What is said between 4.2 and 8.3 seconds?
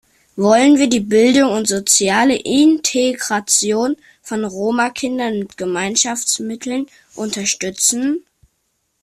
von Roma-Kindern mit Gemeinschaftsmitteln unterstützen?